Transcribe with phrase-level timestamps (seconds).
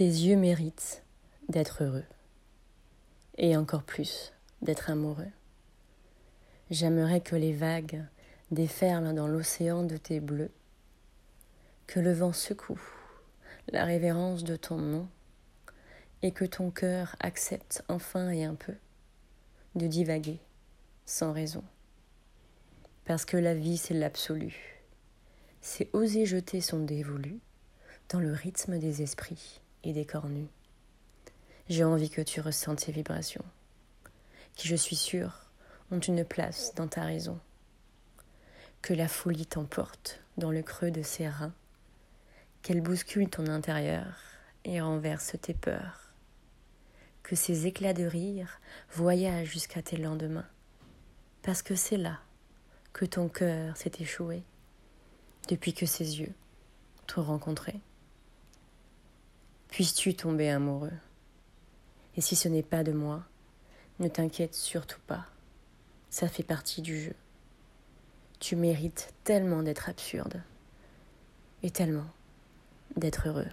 [0.00, 1.02] Tes yeux méritent
[1.50, 2.06] d'être heureux,
[3.36, 5.28] et encore plus d'être amoureux.
[6.70, 8.02] J'aimerais que les vagues
[8.50, 10.52] déferlent dans l'océan de tes bleus,
[11.86, 12.80] que le vent secoue
[13.68, 15.06] la révérence de ton nom,
[16.22, 18.76] et que ton cœur accepte enfin et un peu
[19.74, 20.40] de divaguer
[21.04, 21.62] sans raison.
[23.04, 24.80] Parce que la vie, c'est l'absolu.
[25.60, 27.38] C'est oser jeter son dévolu
[28.08, 30.26] dans le rythme des esprits et des corps.
[31.68, 33.44] J'ai envie que tu ressentes ces vibrations,
[34.56, 35.46] qui, je suis sûre,
[35.90, 37.38] ont une place dans ta raison.
[38.82, 41.54] Que la folie t'emporte dans le creux de ses reins,
[42.62, 44.20] qu'elle bouscule ton intérieur
[44.64, 46.12] et renverse tes peurs.
[47.22, 48.60] Que ces éclats de rire
[48.92, 50.48] voyagent jusqu'à tes lendemains,
[51.42, 52.18] parce que c'est là
[52.92, 54.42] que ton cœur s'est échoué
[55.48, 56.32] depuis que ses yeux
[57.06, 57.80] t'ont rencontré.
[59.80, 60.92] Puisses-tu tomber amoureux?
[62.14, 63.22] Et si ce n'est pas de moi,
[63.98, 65.24] ne t'inquiète surtout pas,
[66.10, 67.14] ça fait partie du jeu.
[68.40, 70.42] Tu mérites tellement d'être absurde
[71.62, 72.10] et tellement
[72.98, 73.48] d'être heureux.